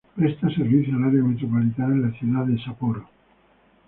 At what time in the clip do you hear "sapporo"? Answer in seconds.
2.63-3.07